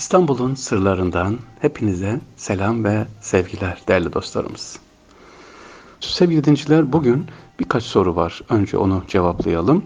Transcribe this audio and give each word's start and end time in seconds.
İstanbul'un 0.00 0.54
sırlarından 0.54 1.38
hepinize 1.60 2.20
selam 2.36 2.84
ve 2.84 3.06
sevgiler 3.20 3.82
değerli 3.88 4.12
dostlarımız. 4.12 4.78
Sevgili 6.00 6.44
dinciler 6.44 6.92
bugün 6.92 7.26
birkaç 7.58 7.82
soru 7.82 8.16
var. 8.16 8.42
Önce 8.48 8.78
onu 8.78 9.02
cevaplayalım. 9.08 9.84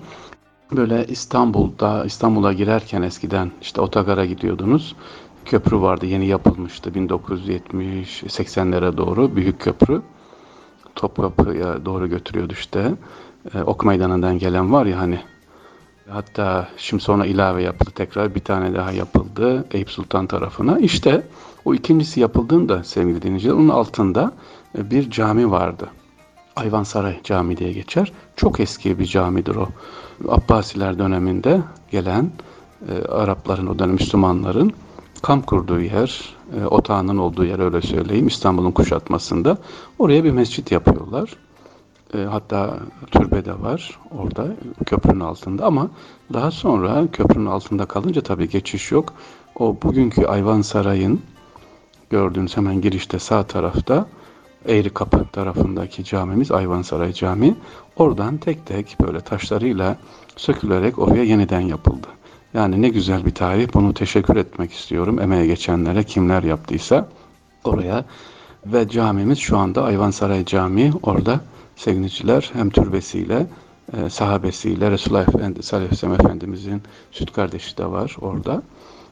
Böyle 0.73 1.07
İstanbul'da, 1.07 2.05
İstanbul'a 2.05 2.53
girerken 2.53 3.03
eskiden 3.03 3.53
işte 3.63 3.81
otogara 3.81 4.25
gidiyordunuz. 4.25 4.97
Köprü 5.45 5.81
vardı, 5.81 6.07
yeni 6.07 6.27
yapılmıştı 6.27 6.91
1970-80'lere 6.91 8.97
doğru 8.97 9.37
büyük 9.37 9.61
köprü. 9.61 10.03
Topkapı'ya 10.95 11.85
doğru 11.85 12.09
götürüyordu 12.09 12.53
işte. 12.53 12.95
Ee, 13.55 13.63
ok 13.63 13.85
Meydanı'ndan 13.85 14.39
gelen 14.39 14.73
var 14.73 14.87
ya 14.87 14.99
hani 14.99 15.21
Hatta 16.09 16.69
şimdi 16.77 17.03
sonra 17.03 17.27
ilave 17.27 17.63
yapıldı 17.63 17.91
tekrar 17.95 18.35
bir 18.35 18.41
tane 18.41 18.75
daha 18.75 18.93
yapıldı 18.93 19.65
Eyüp 19.71 19.91
Sultan 19.91 20.27
tarafına. 20.27 20.79
İşte 20.79 21.27
o 21.65 21.75
ikincisi 21.75 22.21
yapıldığında 22.21 22.85
sevgili 22.85 23.23
dinleyiciler 23.23 23.53
onun 23.53 23.69
altında 23.69 24.33
e, 24.79 24.91
bir 24.91 25.11
cami 25.11 25.51
vardı. 25.51 25.89
Ayvansaray 26.57 27.23
Camii 27.23 27.57
diye 27.57 27.73
geçer. 27.73 28.13
Çok 28.37 28.61
eski 28.61 28.99
bir 28.99 29.07
camidir 29.07 29.57
o. 29.57 29.69
Abbasiler 30.29 30.99
döneminde 30.99 31.61
gelen 31.91 32.31
e, 32.89 33.09
Arapların 33.09 33.67
o 33.67 33.79
dönem 33.79 33.95
Müslümanların 33.95 34.73
kamp 35.23 35.47
kurduğu 35.47 35.81
yer, 35.81 36.35
e, 36.61 36.67
otağının 36.67 37.17
olduğu 37.17 37.45
yer 37.45 37.59
öyle 37.59 37.83
söyleyeyim 37.83 38.27
İstanbul'un 38.27 38.73
kuşatmasında. 38.73 39.59
Oraya 39.99 40.25
bir 40.25 40.31
mescit 40.31 40.73
yapıyorlar. 40.73 41.31
E, 42.15 42.25
hatta 42.25 42.79
türbe 43.11 43.45
de 43.45 43.61
var 43.63 43.99
orada 44.19 44.47
köprünün 44.87 45.21
altında 45.21 45.67
ama 45.67 45.91
daha 46.33 46.51
sonra 46.51 47.07
köprünün 47.13 47.47
altında 47.47 47.87
kalınca 47.87 48.21
tabii 48.23 48.49
geçiş 48.49 48.93
yok. 48.93 49.13
O 49.59 49.77
bugünkü 49.83 50.27
Ayvansaray'ın 50.27 51.21
gördüğünüz 52.11 52.57
hemen 52.57 52.81
girişte 52.81 53.19
sağ 53.19 53.43
tarafta 53.43 54.07
Eğri 54.69 54.91
Kapı 54.91 55.25
tarafındaki 55.33 56.05
camimiz 56.05 56.53
Ayvansaray 56.53 57.13
Camii. 57.13 57.55
Oradan 57.97 58.37
tek 58.37 58.67
tek 58.67 58.97
böyle 59.07 59.21
taşlarıyla 59.21 59.97
sökülerek 60.37 60.99
oraya 60.99 61.25
yeniden 61.25 61.61
yapıldı. 61.61 62.07
Yani 62.55 62.83
ne 62.83 62.89
güzel 62.89 63.27
bir 63.27 63.35
tarih. 63.35 63.69
Bunu 63.75 63.95
teşekkür 63.95 64.37
etmek 64.37 64.73
istiyorum 64.73 65.21
emeğe 65.21 65.47
geçenlere 65.47 66.05
kimler 66.05 66.43
yaptıysa 66.43 67.09
oraya. 67.65 68.05
Ve 68.67 68.89
camimiz 68.89 69.39
şu 69.39 69.59
anda 69.59 69.85
Ayvansaray 69.85 70.45
Camii 70.45 70.93
orada 71.03 71.41
sevgiliciler 71.77 72.51
hem 72.55 72.71
türbesiyle 72.71 73.47
e, 73.93 74.11
sahabesiyle 74.11 74.91
Resulullah 74.91 75.29
Efendi, 75.29 75.63
Salih 75.63 75.93
Efendimizin 75.93 76.83
süt 77.11 77.33
kardeşi 77.33 77.79
de 77.79 77.87
var 77.87 78.17
orada. 78.21 78.63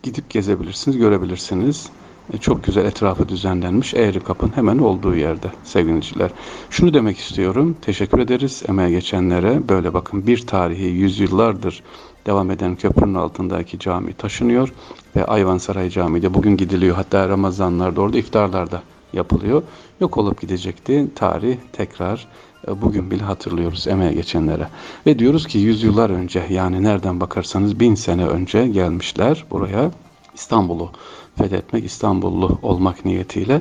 Gidip 0.02 0.30
gezebilirsiniz, 0.30 0.98
görebilirsiniz. 0.98 1.90
E, 2.32 2.38
çok 2.38 2.64
güzel 2.64 2.84
etrafı 2.84 3.28
düzenlenmiş. 3.28 3.94
Eğri 3.94 4.20
Kapı'nın 4.20 4.52
hemen 4.56 4.78
olduğu 4.78 5.16
yerde 5.16 5.50
sevgiliciler. 5.64 6.30
Şunu 6.70 6.94
demek 6.94 7.18
istiyorum. 7.18 7.76
Teşekkür 7.82 8.18
ederiz 8.18 8.62
emeğe 8.68 8.90
geçenlere. 8.90 9.68
Böyle 9.68 9.94
bakın 9.94 10.26
bir 10.26 10.46
tarihi 10.46 10.86
yüzyıllardır 10.86 11.82
devam 12.26 12.50
eden 12.50 12.76
köprünün 12.76 13.14
altındaki 13.14 13.78
cami 13.78 14.14
taşınıyor 14.14 14.72
ve 15.16 15.24
Ayvansaray 15.24 15.90
Camii 15.90 16.22
de 16.22 16.34
bugün 16.34 16.56
gidiliyor. 16.56 16.96
Hatta 16.96 17.28
Ramazanlarda 17.28 18.00
orada 18.00 18.18
iftarlarda 18.18 18.82
yapılıyor. 19.12 19.62
Yok 20.00 20.18
olup 20.18 20.40
gidecekti. 20.40 21.08
Tarih 21.14 21.56
tekrar 21.72 22.28
bugün 22.68 23.10
bile 23.10 23.24
hatırlıyoruz 23.24 23.86
emeğe 23.86 24.12
geçenlere. 24.12 24.68
Ve 25.06 25.18
diyoruz 25.18 25.46
ki 25.46 25.58
yüzyıllar 25.58 26.10
önce 26.10 26.46
yani 26.50 26.82
nereden 26.82 27.20
bakarsanız 27.20 27.80
bin 27.80 27.94
sene 27.94 28.26
önce 28.26 28.68
gelmişler 28.68 29.44
buraya 29.50 29.90
İstanbul'u 30.34 30.90
fethetmek, 31.38 31.84
İstanbullu 31.84 32.58
olmak 32.62 33.04
niyetiyle 33.04 33.60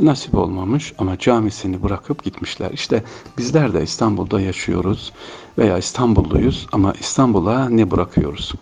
nasip 0.00 0.34
olmamış 0.34 0.94
ama 0.98 1.18
camisini 1.18 1.82
bırakıp 1.82 2.24
gitmişler. 2.24 2.70
İşte 2.70 3.04
bizler 3.38 3.74
de 3.74 3.82
İstanbul'da 3.82 4.40
yaşıyoruz 4.40 5.12
veya 5.58 5.78
İstanbulluyuz 5.78 6.66
ama 6.72 6.92
İstanbul'a 7.00 7.68
ne 7.68 7.90
bırakıyoruz? 7.90 8.52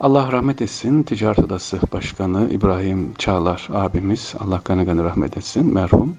Allah 0.00 0.32
rahmet 0.32 0.62
etsin. 0.62 1.02
Ticaret 1.02 1.38
Odası 1.38 1.80
Başkanı 1.92 2.48
İbrahim 2.50 3.14
Çağlar 3.18 3.68
abimiz, 3.72 4.34
Allah 4.38 4.60
kanı 4.60 4.86
kanı 4.86 5.04
rahmet 5.04 5.36
etsin, 5.36 5.74
merhum. 5.74 6.16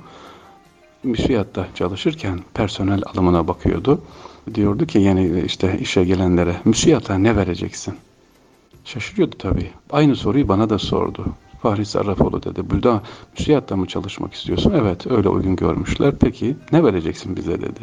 Müsiyatta 1.04 1.68
çalışırken 1.76 2.40
personel 2.54 3.02
alımına 3.06 3.48
bakıyordu. 3.48 4.02
Diyordu 4.56 4.86
ki 4.86 5.00
yani 5.00 5.44
işte 5.46 5.80
işe 5.80 6.04
gelenlere 6.04 6.56
müsiyata 6.66 7.18
ne 7.18 7.36
vereceksin? 7.36 7.96
Şaşırıyordu 8.86 9.36
tabii. 9.40 9.72
Aynı 9.92 10.16
soruyu 10.16 10.48
bana 10.48 10.70
da 10.70 10.80
sordu. 10.80 11.26
Fahri 11.62 11.86
Sarrafoğlu 11.86 12.44
dedi. 12.44 12.70
Burada 12.70 13.02
müsiyatta 13.38 13.76
mı 13.76 13.86
çalışmak 13.88 14.34
istiyorsun? 14.34 14.74
Evet 14.76 15.08
öyle 15.08 15.30
uygun 15.30 15.56
görmüşler. 15.56 16.16
Peki 16.20 16.56
ne 16.72 16.84
vereceksin 16.84 17.36
bize 17.36 17.62
dedi. 17.62 17.80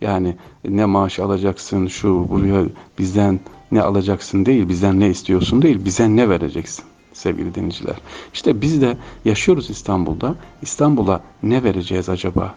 Yani 0.00 0.36
ne 0.68 0.84
maaş 0.84 1.18
alacaksın 1.18 1.86
şu 1.86 2.28
buraya 2.28 2.64
bizden 2.98 3.40
ne 3.72 3.82
alacaksın 3.82 4.46
değil, 4.46 4.68
bizden 4.68 5.00
ne 5.00 5.08
istiyorsun 5.08 5.62
değil, 5.62 5.84
bize 5.84 6.16
ne 6.16 6.28
vereceksin 6.28 6.84
sevgili 7.16 7.54
dinleyiciler. 7.54 7.96
İşte 8.34 8.60
biz 8.60 8.82
de 8.82 8.96
yaşıyoruz 9.24 9.70
İstanbul'da. 9.70 10.34
İstanbul'a 10.62 11.20
ne 11.42 11.64
vereceğiz 11.64 12.08
acaba? 12.08 12.54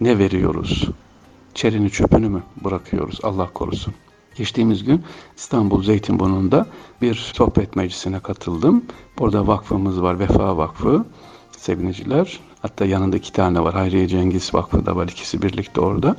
Ne 0.00 0.18
veriyoruz? 0.18 0.88
Çerini 1.54 1.90
çöpünü 1.90 2.28
mü 2.28 2.42
bırakıyoruz? 2.64 3.20
Allah 3.22 3.48
korusun. 3.54 3.94
Geçtiğimiz 4.36 4.84
gün 4.84 5.02
İstanbul 5.36 5.82
Zeytinburnu'nda 5.82 6.66
bir 7.02 7.14
sohbet 7.14 7.76
meclisine 7.76 8.20
katıldım. 8.20 8.84
Orada 9.18 9.46
vakfımız 9.46 10.02
var, 10.02 10.18
Vefa 10.18 10.56
Vakfı 10.56 11.04
sevgiliciler. 11.58 12.40
Hatta 12.62 12.84
yanında 12.84 13.16
iki 13.16 13.32
tane 13.32 13.60
var. 13.60 13.74
Hayriye 13.74 14.08
Cengiz 14.08 14.54
Vakfı 14.54 14.86
da 14.86 14.96
var. 14.96 15.08
ikisi 15.08 15.42
birlikte 15.42 15.80
orada. 15.80 16.16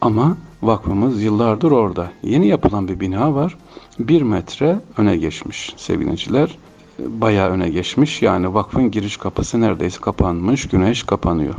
Ama 0.00 0.36
vakfımız 0.62 1.22
yıllardır 1.22 1.70
orada. 1.70 2.10
Yeni 2.22 2.46
yapılan 2.46 2.88
bir 2.88 3.00
bina 3.00 3.34
var. 3.34 3.58
Bir 3.98 4.22
metre 4.22 4.80
öne 4.96 5.16
geçmiş 5.16 5.74
sevgiliciler. 5.76 6.58
Bayağı 6.98 7.50
öne 7.50 7.68
geçmiş. 7.68 8.22
Yani 8.22 8.54
vakfın 8.54 8.90
giriş 8.90 9.16
kapısı 9.16 9.60
neredeyse 9.60 10.00
kapanmış. 10.00 10.68
Güneş 10.68 11.02
kapanıyor. 11.02 11.54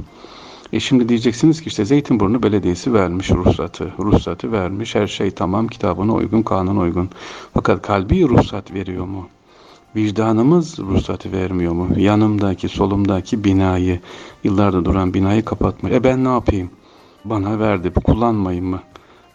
E 0.74 0.80
şimdi 0.80 1.10
diyeceksiniz 1.10 1.62
ki 1.62 1.68
işte 1.68 1.86
Zeytinburnu 1.86 2.44
Belediyesi 2.44 2.94
vermiş 2.94 3.32
ruhsatı. 3.32 3.94
Ruhsatı 4.00 4.52
vermiş. 4.52 4.96
Her 4.96 5.08
şey 5.08 5.32
tamam. 5.32 5.68
Kitabına 5.68 6.14
uygun, 6.14 6.42
kanuna 6.42 6.80
uygun. 6.80 7.10
Fakat 7.54 7.82
kalbi 7.82 8.30
ruhsat 8.30 8.74
veriyor 8.74 9.06
mu? 9.06 9.28
Vicdanımız 9.96 10.80
ruhsatı 10.80 11.32
vermiyor 11.32 11.74
mu? 11.74 11.88
Yanımdaki, 11.98 12.70
solumdaki 12.70 13.44
binayı, 13.44 14.00
yıllarda 14.44 14.86
duran 14.86 15.14
binayı 15.14 15.46
kapatmıyor. 15.46 15.96
E 15.96 16.04
ben 16.04 16.24
ne 16.24 16.30
yapayım? 16.30 16.70
bana 17.26 17.60
verdi. 17.60 17.92
Kullanmayın 17.94 18.66
mı? 18.66 18.80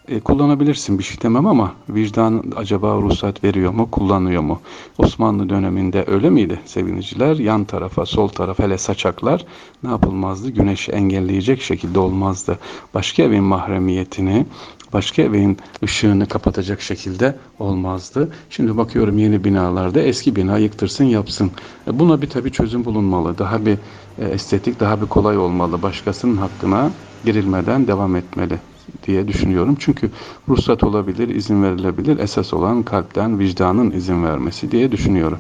E, 0.08 0.20
kullanabilirsin 0.20 0.98
bir 0.98 1.04
şey 1.04 1.22
demem 1.22 1.46
ama 1.46 1.72
vicdan 1.88 2.44
acaba 2.56 2.94
ruhsat 2.94 3.44
veriyor 3.44 3.72
mu, 3.72 3.90
kullanıyor 3.90 4.42
mu? 4.42 4.60
Osmanlı 4.98 5.48
döneminde 5.48 6.04
öyle 6.06 6.30
miydi 6.30 6.60
sevgiliciler? 6.64 7.36
Yan 7.36 7.64
tarafa, 7.64 8.06
sol 8.06 8.28
tarafa 8.28 8.64
hele 8.64 8.78
saçaklar 8.78 9.44
ne 9.82 9.90
yapılmazdı? 9.90 10.50
Güneşi 10.50 10.92
engelleyecek 10.92 11.62
şekilde 11.62 11.98
olmazdı. 11.98 12.58
Başka 12.94 13.22
evin 13.22 13.44
mahremiyetini, 13.44 14.46
başka 14.92 15.22
evin 15.22 15.58
ışığını 15.84 16.28
kapatacak 16.28 16.80
şekilde 16.80 17.36
olmazdı. 17.58 18.32
Şimdi 18.50 18.76
bakıyorum 18.76 19.18
yeni 19.18 19.44
binalarda 19.44 20.00
eski 20.00 20.36
bina 20.36 20.58
yıktırsın 20.58 21.04
yapsın. 21.04 21.50
E, 21.86 21.98
buna 21.98 22.22
bir 22.22 22.30
tabii 22.30 22.52
çözüm 22.52 22.84
bulunmalı. 22.84 23.38
Daha 23.38 23.66
bir 23.66 23.78
e, 24.18 24.24
estetik, 24.24 24.80
daha 24.80 25.00
bir 25.02 25.06
kolay 25.06 25.38
olmalı. 25.38 25.82
Başkasının 25.82 26.36
hakkına 26.36 26.90
girilmeden 27.24 27.86
devam 27.86 28.16
etmeli 28.16 28.58
diye 29.06 29.28
düşünüyorum. 29.28 29.76
Çünkü 29.78 30.10
ruhsat 30.48 30.84
olabilir, 30.84 31.28
izin 31.28 31.62
verilebilir. 31.62 32.18
Esas 32.18 32.54
olan 32.54 32.82
kalpten, 32.82 33.38
vicdanın 33.38 33.90
izin 33.90 34.24
vermesi 34.24 34.70
diye 34.70 34.92
düşünüyorum. 34.92 35.38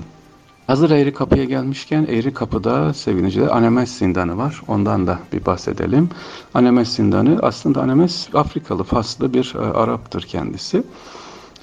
Hazır 0.68 0.90
Eğri 0.90 1.14
Kapı'ya 1.14 1.44
gelmişken 1.44 2.06
Eğri 2.10 2.34
Kapı'da 2.34 2.94
seviniciler 2.94 3.48
Anemes 3.48 3.98
zindanı 3.98 4.36
var. 4.36 4.62
Ondan 4.68 5.06
da 5.06 5.18
bir 5.32 5.46
bahsedelim. 5.46 6.08
Anemes 6.54 6.88
zindanı 6.88 7.38
aslında 7.42 7.82
Anemes 7.82 8.28
Afrikalı, 8.34 8.84
Faslı 8.84 9.34
bir 9.34 9.54
e, 9.54 9.58
Arap'tır 9.58 10.22
kendisi. 10.22 10.82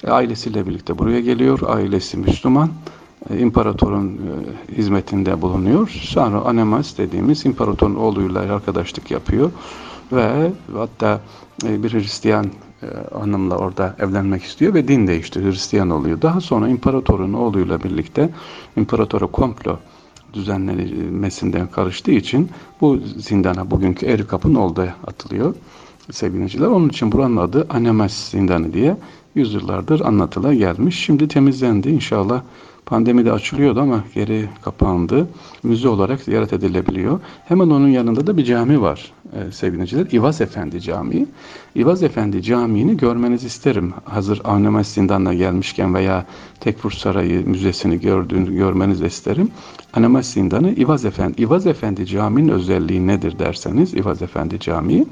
E, 0.04 0.10
ailesiyle 0.10 0.66
birlikte 0.66 0.98
buraya 0.98 1.20
geliyor. 1.20 1.60
Ailesi 1.66 2.16
Müslüman. 2.16 2.70
E, 3.30 3.38
imparatorun 3.38 4.08
e, 4.08 4.76
hizmetinde 4.76 5.42
bulunuyor. 5.42 5.88
Sonra 5.88 6.40
Anemes 6.40 6.98
dediğimiz 6.98 7.46
imparatorun 7.46 7.94
oğluyla 7.94 8.40
arkadaşlık 8.40 9.10
yapıyor 9.10 9.50
ve 10.12 10.52
hatta 10.74 11.20
e, 11.64 11.82
bir 11.82 11.92
Hristiyan 11.92 12.46
e, 12.82 12.86
hanımla 13.18 13.56
orada 13.56 13.96
evlenmek 13.98 14.42
istiyor 14.42 14.74
ve 14.74 14.88
din 14.88 15.06
değiştiriyor, 15.06 15.52
Hristiyan 15.52 15.90
oluyor. 15.90 16.22
Daha 16.22 16.40
sonra 16.40 16.68
imparatorun 16.68 17.32
oğluyla 17.32 17.82
birlikte 17.82 18.30
imparatora 18.76 19.26
komplo 19.26 19.76
düzenlenmesinden 20.32 21.66
karıştığı 21.66 22.12
için 22.12 22.50
bu 22.80 22.98
zindana 23.16 23.70
bugünkü 23.70 24.06
Eri 24.06 24.26
Kapı'nın 24.26 24.54
olduğu 24.54 24.88
atılıyor 25.06 25.54
sevgiliciler. 26.10 26.66
Onun 26.66 26.88
için 26.88 27.12
buranın 27.12 27.36
adı 27.36 27.66
Anemes 27.70 28.30
Zindanı 28.30 28.72
diye 28.72 28.96
yüzyıllardır 29.34 30.00
anlatıla 30.00 30.54
gelmiş. 30.54 31.04
Şimdi 31.04 31.28
temizlendi. 31.28 31.90
İnşallah 31.90 32.42
Pandemide 32.86 33.32
açılıyordu 33.32 33.80
ama 33.80 34.04
geri 34.14 34.48
kapandı. 34.62 35.28
Müze 35.62 35.88
olarak 35.88 36.20
ziyaret 36.20 36.52
edilebiliyor. 36.52 37.20
Hemen 37.44 37.70
onun 37.70 37.88
yanında 37.88 38.26
da 38.26 38.36
bir 38.36 38.44
cami 38.44 38.80
var 38.80 39.12
e, 39.32 39.52
sevgili 39.52 39.74
dinleyiciler. 39.74 40.06
İvaz 40.12 40.40
Efendi 40.40 40.80
Camii. 40.80 41.26
İvaz 41.74 42.02
Efendi 42.02 42.42
Camii'ni 42.42 42.96
görmenizi 42.96 43.46
isterim. 43.46 43.94
Hazır 44.04 44.40
Avni 44.44 44.84
Zindan'la 44.84 45.34
gelmişken 45.34 45.94
veya 45.94 46.26
Tekfur 46.60 46.90
Sarayı 46.90 47.48
Müzesi'ni 47.48 48.00
gördüğünü 48.00 48.56
görmenizi 48.56 49.06
isterim. 49.06 49.50
Anemas 49.92 50.26
Zindanı 50.26 50.70
İvaz 50.70 51.04
Efendi. 51.04 51.42
İvaz 51.42 51.66
Efendi 51.66 52.06
Camii'nin 52.06 52.48
özelliği 52.48 53.06
nedir 53.06 53.38
derseniz 53.38 53.94
İvaz 53.94 54.22
Efendi 54.22 54.60
Camii 54.60 55.06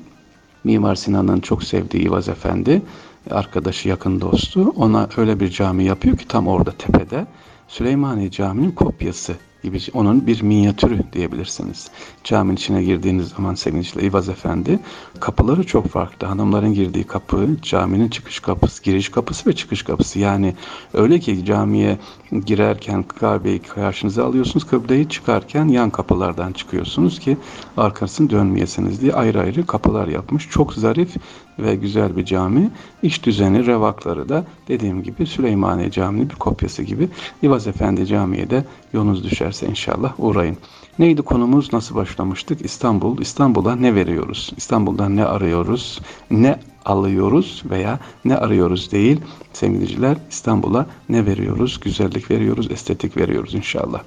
Mimar 0.65 0.95
Sinan'ın 0.95 1.41
çok 1.41 1.63
sevdiği 1.63 2.03
İvaz 2.03 2.29
Efendi, 2.29 2.83
arkadaşı 3.31 3.89
yakın 3.89 4.21
dostu 4.21 4.73
ona 4.77 5.09
öyle 5.17 5.41
bir 5.41 5.49
cami 5.49 5.85
yapıyor 5.85 6.17
ki 6.17 6.29
tam 6.29 6.49
orada 6.49 6.71
tepede 6.71 7.27
Süleymaniye 7.69 8.31
Camii'nin 8.31 8.73
kopyası 8.73 9.37
gibi 9.65 9.79
onun 9.95 10.27
bir 10.27 10.43
minyatürü 10.43 10.99
diyebilirsiniz. 11.13 11.91
Caminin 12.25 12.57
içine 12.57 12.85
girdiğiniz 12.85 13.29
zaman 13.29 13.55
sevgili 13.55 14.07
İvaz 14.07 14.29
Efendi 14.29 14.79
kapıları 15.21 15.67
çok 15.67 15.89
farklı. 15.89 16.27
Hanımların 16.27 16.75
girdiği 16.75 17.05
kapı, 17.05 17.49
caminin 17.63 18.09
çıkış 18.09 18.41
kapısı, 18.41 18.83
giriş 18.83 19.09
kapısı 19.09 19.51
ve 19.51 19.53
çıkış 19.53 19.83
kapısı. 19.83 20.19
Yani 20.19 20.55
öyle 20.95 21.19
ki 21.19 21.45
camiye 21.45 21.99
girerken 22.47 23.03
Kabe'yi 23.03 23.59
karşınıza 23.59 24.25
alıyorsunuz. 24.25 24.67
Kıbleyi 24.67 25.09
çıkarken 25.09 25.69
yan 25.69 25.91
kapılardan 25.91 26.53
çıkıyorsunuz 26.53 27.19
ki 27.19 27.37
arkasını 27.77 28.31
dönmeyesiniz 28.31 29.01
diye 29.01 29.13
ayrı 29.13 29.41
ayrı 29.41 29.67
kapılar 29.67 30.09
yapmış. 30.09 30.51
Çok 30.51 30.75
zarif 30.75 31.17
ve 31.59 31.75
güzel 31.75 32.17
bir 32.17 32.25
cami. 32.25 32.71
İç 33.03 33.23
düzeni, 33.23 33.67
revakları 33.67 34.29
da 34.29 34.45
dediğim 34.69 35.03
gibi 35.03 35.27
Süleymaniye 35.27 35.91
Camii'nin 35.91 36.31
bir 36.31 36.35
kopyası 36.35 36.83
gibi. 36.83 37.09
İvaz 37.43 37.67
Efendi 37.67 38.07
Camii'ye 38.07 38.51
de 38.51 38.65
yolunuz 38.93 39.25
düşerse 39.55 39.67
inşallah 39.71 40.15
uğrayın. 40.19 40.57
Neydi 40.99 41.23
konumuz? 41.23 41.73
Nasıl 41.73 41.95
başlamıştık? 41.95 42.65
İstanbul. 42.65 43.19
İstanbul'a 43.21 43.77
ne 43.77 43.95
veriyoruz? 43.95 44.53
İstanbul'dan 44.57 45.17
ne 45.17 45.25
arıyoruz? 45.25 46.01
Ne 46.31 46.59
alıyoruz 46.85 47.63
veya 47.71 47.99
ne 48.25 48.37
arıyoruz 48.37 48.93
değil. 48.93 49.21
Sevgiliciler 49.53 50.17
İstanbul'a 50.31 50.87
ne 51.09 51.27
veriyoruz? 51.27 51.81
Güzellik 51.81 52.31
veriyoruz, 52.31 52.71
estetik 52.71 53.17
veriyoruz 53.17 53.55
inşallah. 53.55 54.03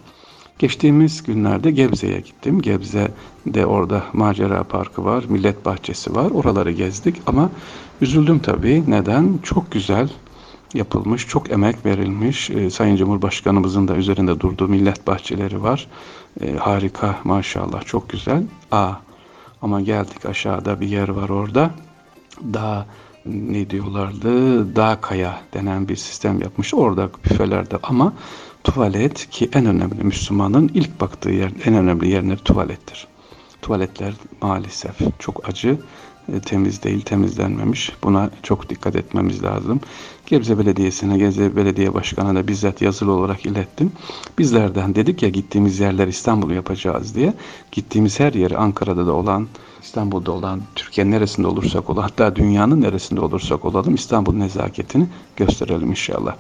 Geçtiğimiz 0.60 1.24
günlerde 1.24 1.72
Gebze'ye 1.72 2.20
gittim. 2.20 2.62
Gebze'de 2.62 3.66
orada 3.66 4.04
macera 4.14 4.64
parkı 4.64 5.06
var, 5.06 5.24
millet 5.30 5.66
bahçesi 5.66 6.16
var. 6.16 6.32
Oraları 6.32 6.72
gezdik 6.72 7.16
ama 7.26 7.50
üzüldüm 8.02 8.40
tabii. 8.40 8.84
Neden? 8.88 9.40
Çok 9.44 9.72
güzel 9.72 10.10
yapılmış, 10.74 11.28
çok 11.28 11.52
emek 11.52 11.86
verilmiş. 11.86 12.50
E, 12.50 12.70
Sayın 12.70 12.96
Cumhurbaşkanımızın 12.96 13.88
da 13.88 13.96
üzerinde 13.96 14.40
durduğu 14.40 14.68
millet 14.68 15.08
bahçeleri 15.08 15.64
var. 15.64 15.88
E, 16.42 16.56
harika 16.56 17.16
maşallah, 17.24 17.86
çok 17.86 18.10
güzel. 18.10 18.44
A 18.72 18.94
ama 19.62 19.82
geldik 19.82 20.26
aşağıda 20.26 20.82
bir 20.82 20.88
yer 20.88 21.10
var 21.10 21.30
orada. 21.30 21.72
Dağ 22.54 22.86
ne 23.26 23.70
diyorlardı? 23.70 24.76
Dağ 24.76 25.02
kaya 25.02 25.42
denen 25.54 25.88
bir 25.88 25.96
sistem 25.96 26.42
yapmış. 26.42 26.74
Orada 26.74 27.10
büfelerde 27.26 27.78
ama 27.84 28.14
tuvalet 28.64 29.30
ki 29.30 29.50
en 29.54 29.66
önemli 29.66 30.04
Müslümanın 30.04 30.72
ilk 30.74 31.02
baktığı 31.02 31.30
yer, 31.30 31.52
en 31.66 31.74
önemli 31.74 32.10
yerleri 32.10 32.38
tuvalettir. 32.38 33.08
Tuvaletler 33.62 34.14
maalesef 34.42 34.96
çok 35.20 35.50
acı, 35.50 35.80
temiz 36.46 36.84
değil, 36.84 37.02
temizlenmemiş. 37.02 37.92
Buna 38.04 38.30
çok 38.44 38.70
dikkat 38.70 38.96
etmemiz 38.96 39.44
lazım. 39.44 39.80
Gebze 40.26 40.58
Belediyesi'ne, 40.58 41.18
Gebze 41.18 41.56
Belediye 41.56 41.94
Başkanı'na 41.94 42.40
da 42.40 42.48
bizzat 42.48 42.82
yazılı 42.82 43.12
olarak 43.12 43.46
ilettim. 43.46 43.92
Bizlerden 44.40 44.96
dedik 44.96 45.24
ya 45.24 45.30
gittiğimiz 45.30 45.80
yerler 45.80 46.08
İstanbul 46.08 46.52
yapacağız 46.52 47.16
diye. 47.16 47.34
Gittiğimiz 47.72 48.20
her 48.20 48.34
yeri 48.34 48.58
Ankara'da 48.58 49.08
da 49.08 49.14
olan, 49.14 49.48
İstanbul'da 49.84 50.32
olan, 50.32 50.62
Türkiye'nin 50.76 51.12
neresinde 51.12 51.48
olursak 51.48 51.90
olalım, 51.90 52.04
hatta 52.04 52.36
dünyanın 52.36 52.82
neresinde 52.82 53.22
olursak 53.22 53.66
olalım 53.66 53.96
İstanbul 53.96 54.34
nezaketini 54.34 55.08
gösterelim 55.36 55.90
inşallah. 55.90 56.36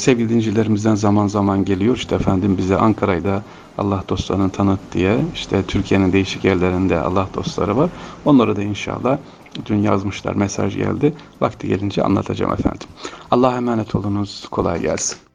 Sevgili 0.00 0.28
dincilerimizden 0.28 0.94
zaman 0.94 1.26
zaman 1.26 1.64
geliyor 1.64 1.96
işte 1.96 2.14
efendim 2.14 2.58
bize 2.58 2.76
Ankara'yı 2.76 3.24
da 3.24 3.42
Allah 3.78 4.04
dostlarını 4.08 4.50
tanıt 4.50 4.80
diye 4.92 5.18
işte 5.34 5.62
Türkiye'nin 5.62 6.12
değişik 6.12 6.44
yerlerinde 6.44 6.98
Allah 6.98 7.28
dostları 7.34 7.76
var. 7.76 7.90
Onları 8.24 8.56
da 8.56 8.62
inşallah 8.62 9.18
dün 9.66 9.76
yazmışlar 9.76 10.34
mesaj 10.34 10.76
geldi. 10.76 11.14
Vakti 11.40 11.68
gelince 11.68 12.02
anlatacağım 12.02 12.52
efendim. 12.52 12.88
Allah'a 13.30 13.56
emanet 13.56 13.94
olunuz. 13.94 14.46
Kolay 14.50 14.80
gelsin. 14.80 15.29